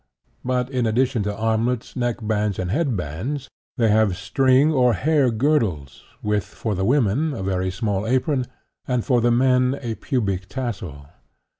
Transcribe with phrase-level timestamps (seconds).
[0.43, 5.29] But, in addition to armlets, neck bands and head bands, they have string or hair
[5.29, 8.47] girdles, with, for the women, a very small apron
[8.87, 11.05] and, for the men, a pubic tassel.